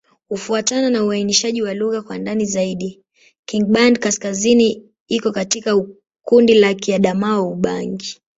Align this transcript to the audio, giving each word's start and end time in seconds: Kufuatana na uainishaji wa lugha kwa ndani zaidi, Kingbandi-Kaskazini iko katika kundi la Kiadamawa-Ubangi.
Kufuatana 0.27 0.89
na 0.89 1.03
uainishaji 1.03 1.61
wa 1.61 1.73
lugha 1.73 2.01
kwa 2.01 2.17
ndani 2.17 2.45
zaidi, 2.45 3.01
Kingbandi-Kaskazini 3.45 4.83
iko 5.07 5.31
katika 5.31 5.83
kundi 6.21 6.53
la 6.53 6.73
Kiadamawa-Ubangi. 6.73 8.21